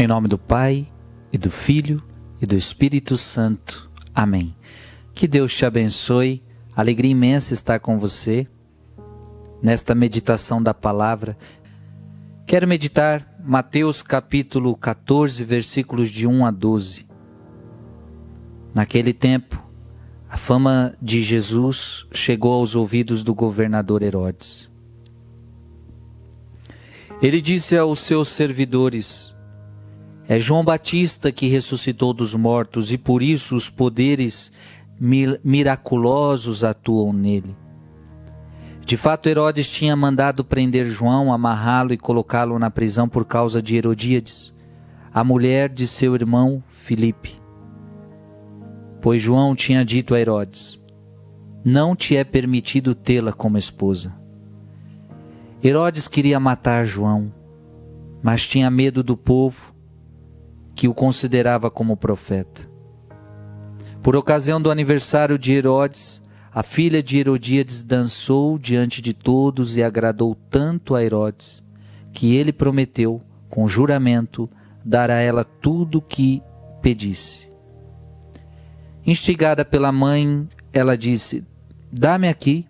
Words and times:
Em 0.00 0.06
nome 0.06 0.28
do 0.28 0.38
Pai, 0.38 0.90
e 1.30 1.36
do 1.36 1.50
Filho, 1.50 2.02
e 2.40 2.46
do 2.46 2.56
Espírito 2.56 3.18
Santo. 3.18 3.90
Amém. 4.14 4.56
Que 5.12 5.28
Deus 5.28 5.54
te 5.54 5.66
abençoe. 5.66 6.42
Alegria 6.74 7.10
imensa 7.10 7.52
estar 7.52 7.80
com 7.80 7.98
você 7.98 8.48
nesta 9.60 9.94
meditação 9.94 10.62
da 10.62 10.72
palavra. 10.72 11.36
Quero 12.46 12.66
meditar 12.66 13.30
Mateus 13.44 14.00
capítulo 14.00 14.74
14, 14.74 15.44
versículos 15.44 16.08
de 16.08 16.26
1 16.26 16.46
a 16.46 16.50
12. 16.50 17.06
Naquele 18.74 19.12
tempo, 19.12 19.62
a 20.30 20.38
fama 20.38 20.94
de 21.02 21.20
Jesus 21.20 22.06
chegou 22.10 22.54
aos 22.54 22.74
ouvidos 22.74 23.22
do 23.22 23.34
governador 23.34 24.02
Herodes. 24.02 24.70
Ele 27.20 27.42
disse 27.42 27.76
aos 27.76 27.98
seus 27.98 28.28
servidores: 28.28 29.38
É 30.30 30.38
João 30.38 30.64
Batista 30.64 31.32
que 31.32 31.48
ressuscitou 31.48 32.14
dos 32.14 32.34
mortos 32.34 32.92
e 32.92 32.96
por 32.96 33.22
isso 33.22 33.56
os 33.56 33.68
poderes 33.68 34.52
miraculosos 35.42 36.62
atuam 36.62 37.12
nele. 37.12 37.56
De 38.86 38.96
fato, 38.96 39.28
Herodes 39.28 39.68
tinha 39.70 39.96
mandado 39.96 40.44
prender 40.44 40.86
João, 40.86 41.32
amarrá-lo 41.32 41.92
e 41.92 41.98
colocá-lo 41.98 42.58
na 42.58 42.70
prisão 42.70 43.08
por 43.08 43.24
causa 43.24 43.60
de 43.60 43.76
Herodíades, 43.76 44.54
a 45.12 45.24
mulher 45.24 45.68
de 45.68 45.86
seu 45.86 46.14
irmão 46.14 46.62
Filipe 46.68 47.40
pois 49.00 49.20
João 49.20 49.54
tinha 49.54 49.84
dito 49.84 50.14
a 50.14 50.20
Herodes: 50.20 50.80
Não 51.64 51.96
te 51.96 52.16
é 52.16 52.24
permitido 52.24 52.94
tê-la 52.94 53.32
como 53.32 53.58
esposa. 53.58 54.14
Herodes 55.62 56.06
queria 56.08 56.38
matar 56.38 56.86
João, 56.86 57.32
mas 58.22 58.46
tinha 58.46 58.70
medo 58.70 59.02
do 59.02 59.16
povo 59.16 59.74
que 60.80 60.88
o 60.88 60.94
considerava 60.94 61.70
como 61.70 61.94
profeta. 61.94 62.66
Por 64.02 64.16
ocasião 64.16 64.58
do 64.58 64.70
aniversário 64.70 65.38
de 65.38 65.52
Herodes, 65.52 66.22
a 66.50 66.62
filha 66.62 67.02
de 67.02 67.18
Herodíades 67.18 67.82
dançou 67.82 68.58
diante 68.58 69.02
de 69.02 69.12
todos 69.12 69.76
e 69.76 69.82
agradou 69.82 70.34
tanto 70.48 70.94
a 70.94 71.04
Herodes, 71.04 71.62
que 72.14 72.34
ele 72.34 72.50
prometeu, 72.50 73.20
com 73.50 73.68
juramento, 73.68 74.48
dar 74.82 75.10
a 75.10 75.16
ela 75.16 75.44
tudo 75.44 75.98
o 75.98 76.00
que 76.00 76.42
pedisse. 76.80 77.52
Instigada 79.06 79.66
pela 79.66 79.92
mãe, 79.92 80.48
ela 80.72 80.96
disse: 80.96 81.44
Dá-me 81.92 82.26
aqui, 82.26 82.66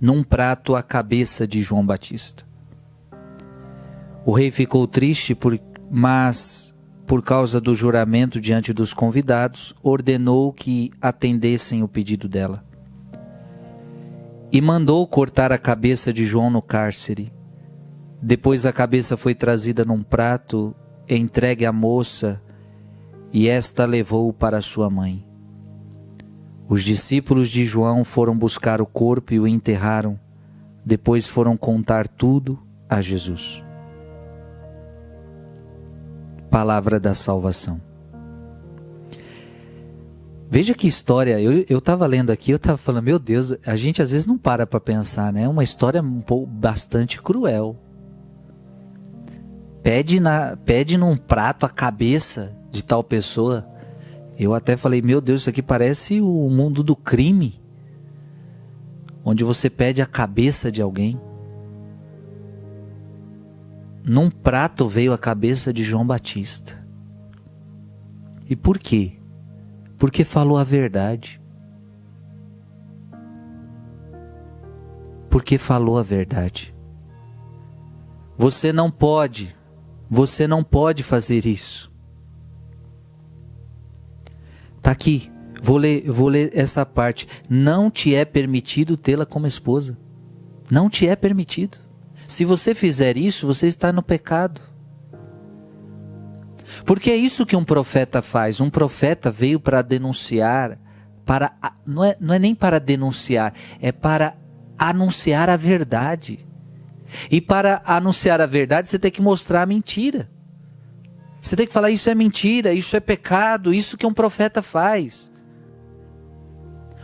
num 0.00 0.24
prato, 0.24 0.74
a 0.74 0.82
cabeça 0.82 1.46
de 1.46 1.62
João 1.62 1.86
Batista. 1.86 2.44
O 4.24 4.32
rei 4.32 4.50
ficou 4.50 4.88
triste, 4.88 5.32
por, 5.32 5.56
mas, 5.88 6.71
por 7.06 7.22
causa 7.22 7.60
do 7.60 7.74
juramento 7.74 8.40
diante 8.40 8.72
dos 8.72 8.94
convidados, 8.94 9.74
ordenou 9.82 10.52
que 10.52 10.90
atendessem 11.00 11.82
o 11.82 11.88
pedido 11.88 12.28
dela. 12.28 12.64
E 14.50 14.60
mandou 14.60 15.06
cortar 15.06 15.52
a 15.52 15.58
cabeça 15.58 16.12
de 16.12 16.24
João 16.24 16.50
no 16.50 16.62
cárcere. 16.62 17.32
Depois 18.20 18.64
a 18.64 18.72
cabeça 18.72 19.16
foi 19.16 19.34
trazida 19.34 19.84
num 19.84 20.02
prato, 20.02 20.74
entregue 21.08 21.66
à 21.66 21.72
moça 21.72 22.40
e 23.32 23.48
esta 23.48 23.84
levou-o 23.84 24.32
para 24.32 24.60
sua 24.60 24.90
mãe. 24.90 25.26
Os 26.68 26.84
discípulos 26.84 27.50
de 27.50 27.64
João 27.64 28.04
foram 28.04 28.36
buscar 28.36 28.80
o 28.80 28.86
corpo 28.86 29.34
e 29.34 29.40
o 29.40 29.48
enterraram. 29.48 30.18
Depois 30.84 31.26
foram 31.26 31.56
contar 31.56 32.06
tudo 32.06 32.58
a 32.88 33.00
Jesus. 33.00 33.62
Palavra 36.52 37.00
da 37.00 37.14
salvação. 37.14 37.80
Veja 40.50 40.74
que 40.74 40.86
história, 40.86 41.40
eu 41.40 41.78
estava 41.78 42.04
lendo 42.04 42.28
aqui, 42.28 42.50
eu 42.50 42.56
estava 42.56 42.76
falando, 42.76 43.04
meu 43.04 43.18
Deus, 43.18 43.54
a 43.64 43.74
gente 43.74 44.02
às 44.02 44.10
vezes 44.10 44.26
não 44.26 44.36
para 44.36 44.66
para 44.66 44.78
pensar, 44.78 45.32
né? 45.32 45.44
É 45.44 45.48
uma 45.48 45.64
história 45.64 46.02
um 46.02 46.20
pouco, 46.20 46.46
bastante 46.46 47.22
cruel. 47.22 47.74
Pede, 49.82 50.20
na, 50.20 50.54
pede 50.58 50.98
num 50.98 51.16
prato 51.16 51.64
a 51.64 51.70
cabeça 51.70 52.54
de 52.70 52.84
tal 52.84 53.02
pessoa. 53.02 53.66
Eu 54.38 54.52
até 54.52 54.76
falei, 54.76 55.00
meu 55.00 55.22
Deus, 55.22 55.40
isso 55.40 55.48
aqui 55.48 55.62
parece 55.62 56.20
o 56.20 56.50
mundo 56.50 56.82
do 56.82 56.94
crime, 56.94 57.58
onde 59.24 59.42
você 59.42 59.70
pede 59.70 60.02
a 60.02 60.06
cabeça 60.06 60.70
de 60.70 60.82
alguém. 60.82 61.18
Num 64.04 64.30
prato 64.30 64.88
veio 64.88 65.12
a 65.12 65.18
cabeça 65.18 65.72
de 65.72 65.84
João 65.84 66.06
Batista. 66.06 66.84
E 68.48 68.56
por 68.56 68.78
quê? 68.78 69.12
Porque 69.96 70.24
falou 70.24 70.58
a 70.58 70.64
verdade. 70.64 71.40
Porque 75.30 75.56
falou 75.56 75.98
a 75.98 76.02
verdade. 76.02 76.74
Você 78.36 78.72
não 78.72 78.90
pode, 78.90 79.54
você 80.10 80.46
não 80.46 80.64
pode 80.64 81.02
fazer 81.02 81.46
isso. 81.46 81.92
Tá 84.82 84.90
aqui. 84.90 85.30
Vou 85.62 85.76
ler, 85.76 86.10
vou 86.10 86.26
ler 86.28 86.50
essa 86.54 86.84
parte. 86.84 87.28
Não 87.48 87.88
te 87.88 88.14
é 88.16 88.24
permitido 88.24 88.96
tê-la 88.96 89.24
como 89.24 89.46
esposa. 89.46 89.96
Não 90.68 90.90
te 90.90 91.06
é 91.06 91.14
permitido. 91.14 91.78
Se 92.32 92.46
você 92.46 92.74
fizer 92.74 93.18
isso, 93.18 93.46
você 93.46 93.66
está 93.66 93.92
no 93.92 94.02
pecado. 94.02 94.62
Porque 96.86 97.10
é 97.10 97.14
isso 97.14 97.44
que 97.44 97.54
um 97.54 97.62
profeta 97.62 98.22
faz. 98.22 98.58
Um 98.58 98.70
profeta 98.70 99.30
veio 99.30 99.60
para 99.60 99.82
denunciar, 99.82 100.78
para 101.26 101.52
não 101.84 102.02
é, 102.02 102.16
não 102.18 102.32
é 102.32 102.38
nem 102.38 102.54
para 102.54 102.80
denunciar, 102.80 103.52
é 103.82 103.92
para 103.92 104.34
anunciar 104.78 105.50
a 105.50 105.56
verdade. 105.56 106.48
E 107.30 107.38
para 107.38 107.82
anunciar 107.84 108.40
a 108.40 108.46
verdade, 108.46 108.88
você 108.88 108.98
tem 108.98 109.10
que 109.10 109.20
mostrar 109.20 109.60
a 109.60 109.66
mentira. 109.66 110.30
Você 111.38 111.54
tem 111.54 111.66
que 111.66 111.72
falar: 111.72 111.90
isso 111.90 112.08
é 112.08 112.14
mentira, 112.14 112.72
isso 112.72 112.96
é 112.96 113.00
pecado, 113.00 113.74
isso 113.74 113.98
que 113.98 114.06
um 114.06 114.14
profeta 114.14 114.62
faz. 114.62 115.30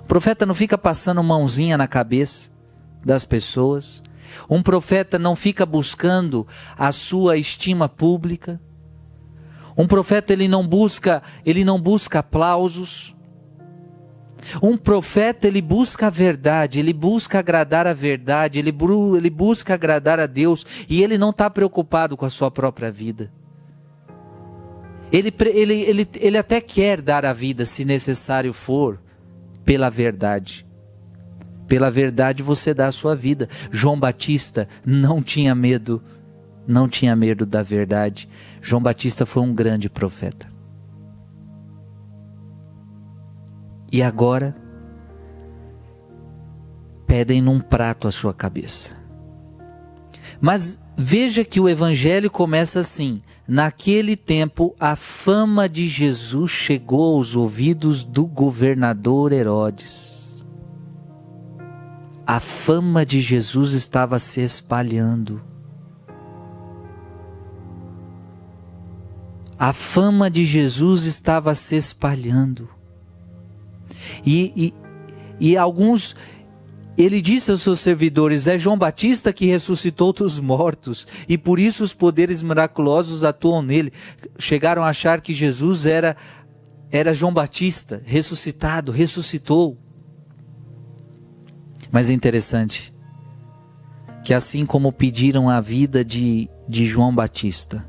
O 0.00 0.06
profeta 0.06 0.46
não 0.46 0.54
fica 0.54 0.78
passando 0.78 1.22
mãozinha 1.22 1.76
na 1.76 1.86
cabeça 1.86 2.48
das 3.04 3.26
pessoas. 3.26 4.02
Um 4.48 4.62
profeta 4.62 5.18
não 5.18 5.34
fica 5.34 5.64
buscando 5.64 6.46
a 6.76 6.92
sua 6.92 7.36
estima 7.36 7.88
pública. 7.88 8.60
Um 9.76 9.86
profeta 9.86 10.32
ele 10.32 10.48
não 10.48 10.66
busca, 10.66 11.22
ele 11.46 11.64
não 11.64 11.80
busca 11.80 12.18
aplausos. 12.18 13.14
Um 14.62 14.76
profeta 14.76 15.46
ele 15.46 15.60
busca 15.60 16.06
a 16.06 16.10
verdade, 16.10 16.78
ele 16.78 16.92
busca 16.92 17.38
agradar 17.38 17.86
a 17.86 17.92
verdade, 17.92 18.58
ele, 18.58 18.74
ele 19.16 19.30
busca 19.30 19.74
agradar 19.74 20.18
a 20.18 20.26
Deus 20.26 20.64
e 20.88 21.02
ele 21.02 21.18
não 21.18 21.30
está 21.30 21.50
preocupado 21.50 22.16
com 22.16 22.24
a 22.24 22.30
sua 22.30 22.50
própria 22.50 22.90
vida. 22.90 23.32
Ele, 25.10 25.32
ele, 25.40 25.80
ele, 25.82 26.08
ele 26.16 26.38
até 26.38 26.60
quer 26.60 27.00
dar 27.00 27.24
a 27.24 27.32
vida, 27.32 27.64
se 27.64 27.84
necessário 27.84 28.52
for, 28.52 29.00
pela 29.64 29.88
verdade. 29.88 30.67
Pela 31.68 31.90
verdade 31.90 32.42
você 32.42 32.72
dá 32.72 32.86
a 32.88 32.92
sua 32.92 33.14
vida. 33.14 33.48
João 33.70 34.00
Batista 34.00 34.66
não 34.84 35.22
tinha 35.22 35.54
medo, 35.54 36.02
não 36.66 36.88
tinha 36.88 37.14
medo 37.14 37.44
da 37.44 37.62
verdade. 37.62 38.28
João 38.60 38.82
Batista 38.82 39.26
foi 39.26 39.42
um 39.42 39.54
grande 39.54 39.90
profeta. 39.90 40.48
E 43.92 44.02
agora, 44.02 44.56
pedem 47.06 47.40
num 47.40 47.60
prato 47.60 48.08
a 48.08 48.12
sua 48.12 48.32
cabeça. 48.32 48.90
Mas 50.40 50.82
veja 50.96 51.44
que 51.44 51.60
o 51.60 51.68
evangelho 51.68 52.30
começa 52.30 52.80
assim: 52.80 53.22
Naquele 53.46 54.16
tempo, 54.16 54.74
a 54.78 54.96
fama 54.96 55.68
de 55.68 55.86
Jesus 55.86 56.50
chegou 56.50 57.16
aos 57.16 57.34
ouvidos 57.34 58.04
do 58.04 58.26
governador 58.26 59.32
Herodes. 59.32 60.17
A 62.30 62.40
fama 62.40 63.06
de 63.06 63.22
Jesus 63.22 63.72
estava 63.72 64.18
se 64.18 64.42
espalhando. 64.42 65.40
A 69.58 69.72
fama 69.72 70.30
de 70.30 70.44
Jesus 70.44 71.04
estava 71.04 71.54
se 71.54 71.74
espalhando. 71.74 72.68
E, 74.26 74.52
e, 74.54 74.74
e 75.40 75.56
alguns 75.56 76.14
ele 76.98 77.22
disse 77.22 77.50
aos 77.50 77.62
seus 77.62 77.80
servidores: 77.80 78.46
É 78.46 78.58
João 78.58 78.76
Batista 78.76 79.32
que 79.32 79.46
ressuscitou 79.46 80.12
dos 80.12 80.38
mortos, 80.38 81.06
e 81.26 81.38
por 81.38 81.58
isso 81.58 81.82
os 81.82 81.94
poderes 81.94 82.42
miraculosos 82.42 83.24
atuam 83.24 83.62
nele. 83.62 83.90
Chegaram 84.38 84.84
a 84.84 84.90
achar 84.90 85.22
que 85.22 85.32
Jesus 85.32 85.86
era 85.86 86.14
era 86.90 87.14
João 87.14 87.32
Batista, 87.32 88.02
ressuscitado, 88.04 88.92
ressuscitou. 88.92 89.78
Mas 91.90 92.10
é 92.10 92.12
interessante 92.12 92.94
que 94.24 94.34
assim 94.34 94.66
como 94.66 94.92
pediram 94.92 95.48
a 95.48 95.60
vida 95.60 96.04
de, 96.04 96.48
de 96.68 96.84
João 96.84 97.14
Batista, 97.14 97.88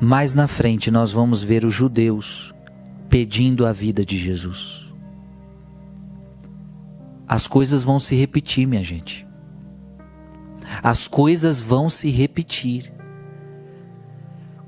mais 0.00 0.34
na 0.34 0.46
frente 0.46 0.90
nós 0.90 1.10
vamos 1.10 1.42
ver 1.42 1.64
os 1.64 1.74
judeus 1.74 2.54
pedindo 3.08 3.66
a 3.66 3.72
vida 3.72 4.04
de 4.04 4.16
Jesus. 4.16 4.86
As 7.26 7.46
coisas 7.46 7.82
vão 7.82 7.98
se 7.98 8.14
repetir, 8.14 8.66
minha 8.66 8.82
gente. 8.82 9.26
As 10.82 11.08
coisas 11.08 11.60
vão 11.60 11.88
se 11.88 12.10
repetir. 12.10 12.92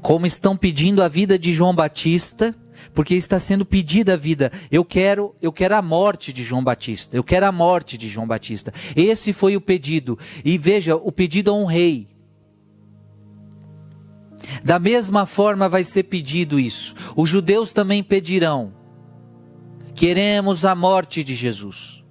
Como 0.00 0.26
estão 0.26 0.56
pedindo 0.56 1.02
a 1.02 1.08
vida 1.08 1.38
de 1.38 1.54
João 1.54 1.74
Batista, 1.74 2.54
porque 2.94 3.14
está 3.14 3.38
sendo 3.38 3.64
pedida 3.64 4.14
a 4.14 4.16
vida. 4.16 4.50
Eu 4.70 4.84
quero, 4.84 5.34
eu 5.40 5.52
quero 5.52 5.76
a 5.76 5.82
morte 5.82 6.32
de 6.32 6.42
João 6.42 6.62
Batista. 6.62 7.16
Eu 7.16 7.24
quero 7.24 7.46
a 7.46 7.52
morte 7.52 7.96
de 7.96 8.08
João 8.08 8.26
Batista. 8.26 8.72
Esse 8.94 9.32
foi 9.32 9.56
o 9.56 9.60
pedido. 9.60 10.18
E 10.44 10.58
veja, 10.58 10.96
o 10.96 11.12
pedido 11.12 11.50
a 11.50 11.54
um 11.54 11.64
rei. 11.64 12.08
Da 14.64 14.78
mesma 14.78 15.26
forma 15.26 15.68
vai 15.68 15.84
ser 15.84 16.04
pedido 16.04 16.58
isso. 16.58 16.94
Os 17.16 17.28
judeus 17.28 17.72
também 17.72 18.02
pedirão: 18.02 18.72
Queremos 19.94 20.64
a 20.64 20.74
morte 20.74 21.22
de 21.22 21.34
Jesus. 21.34 22.02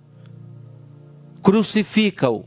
Crucifica-o. 1.42 2.46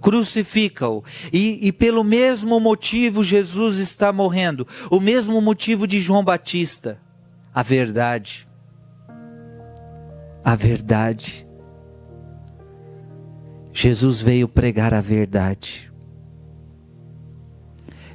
Crucifica-o. 0.00 1.02
E, 1.32 1.66
e 1.66 1.72
pelo 1.72 2.04
mesmo 2.04 2.60
motivo 2.60 3.24
Jesus 3.24 3.78
está 3.78 4.12
morrendo. 4.12 4.66
O 4.90 5.00
mesmo 5.00 5.40
motivo 5.40 5.86
de 5.86 6.00
João 6.00 6.22
Batista. 6.22 7.00
A 7.54 7.62
verdade. 7.62 8.48
A 10.44 10.54
verdade. 10.54 11.46
Jesus 13.72 14.20
veio 14.20 14.48
pregar 14.48 14.92
a 14.92 15.00
verdade. 15.00 15.92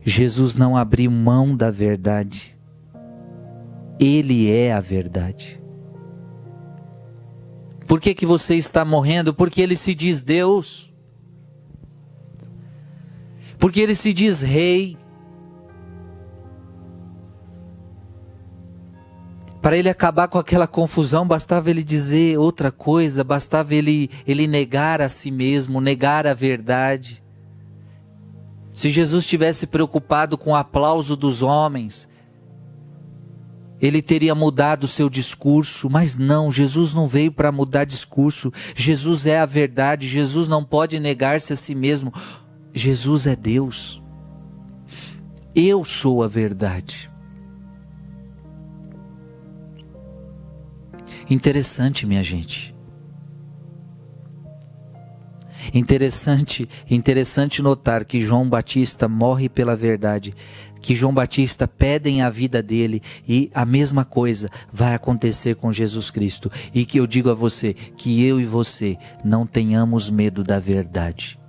Jesus 0.03 0.55
não 0.55 0.75
abriu 0.75 1.09
mão 1.09 1.55
da 1.55 1.71
verdade. 1.71 2.57
Ele 3.99 4.51
é 4.51 4.73
a 4.73 4.81
verdade. 4.81 5.61
Por 7.87 8.01
que, 8.01 8.13
que 8.13 8.25
você 8.25 8.55
está 8.55 8.83
morrendo? 8.83 9.33
Porque 9.33 9.61
ele 9.61 9.75
se 9.75 9.93
diz 9.93 10.23
Deus. 10.23 10.91
Porque 13.57 13.79
ele 13.79 13.95
se 13.95 14.11
diz 14.11 14.41
Rei. 14.41 14.97
Para 19.63 19.77
ele 19.77 19.87
acabar 19.87 20.27
com 20.27 20.37
aquela 20.37 20.67
confusão, 20.67 21.25
bastava 21.25 21.69
ele 21.69 21.83
dizer 21.83 22.37
outra 22.37 22.69
coisa, 22.69 23.23
bastava 23.23 23.73
ele, 23.73 24.09
ele 24.27 24.45
negar 24.45 25.01
a 25.01 25.07
si 25.07 25.31
mesmo, 25.31 25.79
negar 25.79 26.27
a 26.27 26.33
verdade. 26.33 27.23
Se 28.73 28.89
Jesus 28.89 29.25
tivesse 29.25 29.65
preocupado 29.65 30.37
com 30.37 30.51
o 30.51 30.55
aplauso 30.55 31.15
dos 31.15 31.41
homens, 31.41 32.09
ele 33.79 34.01
teria 34.01 34.35
mudado 34.35 34.83
o 34.83 34.87
seu 34.87 35.09
discurso, 35.09 35.89
mas 35.89 36.17
não, 36.17 36.51
Jesus 36.51 36.93
não 36.93 37.07
veio 37.07 37.31
para 37.31 37.49
mudar 37.49 37.85
discurso. 37.85 38.51
Jesus 38.75 39.25
é 39.25 39.39
a 39.39 39.45
verdade, 39.45 40.09
Jesus 40.09 40.49
não 40.49 40.61
pode 40.61 40.99
negar-se 40.99 41.53
a 41.53 41.55
si 41.55 41.73
mesmo. 41.73 42.13
Jesus 42.73 43.25
é 43.25 43.33
Deus. 43.33 44.03
Eu 45.55 45.85
sou 45.85 46.21
a 46.21 46.27
verdade. 46.27 47.12
Interessante, 51.33 52.05
minha 52.05 52.21
gente. 52.21 52.75
Interessante, 55.73 56.69
interessante 56.87 57.59
notar 57.59 58.05
que 58.05 58.21
João 58.21 58.47
Batista 58.47 59.07
morre 59.07 59.49
pela 59.49 59.75
verdade, 59.75 60.35
que 60.79 60.93
João 60.93 61.11
Batista 61.11 61.67
pedem 61.67 62.21
a 62.21 62.29
vida 62.29 62.61
dele 62.61 63.01
e 63.27 63.49
a 63.51 63.65
mesma 63.65 64.05
coisa 64.05 64.47
vai 64.71 64.93
acontecer 64.93 65.55
com 65.55 65.73
Jesus 65.73 66.11
Cristo. 66.11 66.51
E 66.71 66.85
que 66.85 66.99
eu 66.99 67.07
digo 67.07 67.31
a 67.31 67.33
você 67.33 67.73
que 67.73 68.23
eu 68.23 68.39
e 68.39 68.45
você 68.45 68.95
não 69.25 69.47
tenhamos 69.47 70.11
medo 70.11 70.43
da 70.43 70.59
verdade. 70.59 71.39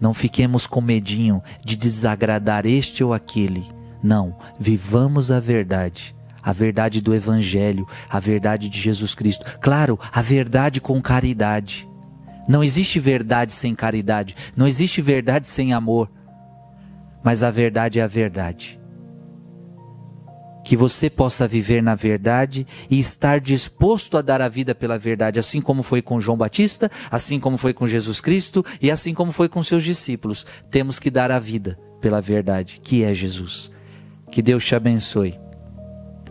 Não 0.00 0.12
fiquemos 0.12 0.66
com 0.66 0.80
medinho 0.80 1.40
de 1.64 1.76
desagradar 1.76 2.66
este 2.66 3.04
ou 3.04 3.14
aquele. 3.14 3.64
Não, 4.02 4.36
vivamos 4.58 5.30
a 5.30 5.38
verdade 5.38 6.15
a 6.46 6.52
verdade 6.52 7.00
do 7.00 7.12
Evangelho, 7.12 7.88
a 8.08 8.20
verdade 8.20 8.68
de 8.68 8.80
Jesus 8.80 9.16
Cristo. 9.16 9.44
Claro, 9.60 9.98
a 10.12 10.22
verdade 10.22 10.80
com 10.80 11.02
caridade. 11.02 11.88
Não 12.48 12.62
existe 12.62 13.00
verdade 13.00 13.52
sem 13.52 13.74
caridade, 13.74 14.36
não 14.56 14.68
existe 14.68 15.02
verdade 15.02 15.48
sem 15.48 15.72
amor. 15.72 16.08
Mas 17.24 17.42
a 17.42 17.50
verdade 17.50 17.98
é 17.98 18.02
a 18.04 18.06
verdade. 18.06 18.80
Que 20.64 20.76
você 20.76 21.10
possa 21.10 21.48
viver 21.48 21.82
na 21.82 21.96
verdade 21.96 22.64
e 22.88 23.00
estar 23.00 23.40
disposto 23.40 24.16
a 24.16 24.22
dar 24.22 24.40
a 24.40 24.48
vida 24.48 24.72
pela 24.72 24.96
verdade, 24.96 25.40
assim 25.40 25.60
como 25.60 25.82
foi 25.82 26.00
com 26.00 26.20
João 26.20 26.38
Batista, 26.38 26.88
assim 27.10 27.40
como 27.40 27.58
foi 27.58 27.74
com 27.74 27.88
Jesus 27.88 28.20
Cristo 28.20 28.64
e 28.80 28.88
assim 28.88 29.12
como 29.12 29.32
foi 29.32 29.48
com 29.48 29.60
seus 29.64 29.82
discípulos. 29.82 30.46
Temos 30.70 31.00
que 31.00 31.10
dar 31.10 31.32
a 31.32 31.40
vida 31.40 31.76
pela 32.00 32.20
verdade, 32.20 32.80
que 32.80 33.02
é 33.02 33.12
Jesus. 33.12 33.68
Que 34.30 34.40
Deus 34.40 34.64
te 34.64 34.76
abençoe. 34.76 35.45